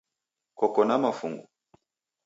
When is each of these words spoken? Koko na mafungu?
Koko 0.57 0.81
na 0.87 0.95
mafungu? 1.03 1.45